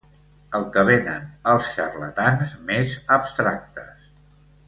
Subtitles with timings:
[0.59, 4.09] El que venen els xarlatans més abstractes.